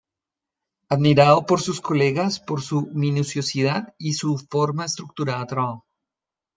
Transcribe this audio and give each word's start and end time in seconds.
Admirado 0.89 1.45
por 1.45 1.61
sus 1.61 1.79
colegas 1.79 2.39
por 2.39 2.63
su 2.63 2.87
minuciosidad 2.91 3.93
y 3.99 4.13
su 4.13 4.35
forma 4.49 4.85
estructurada 4.85 5.41
de 5.41 5.45
trabajo. 5.45 5.85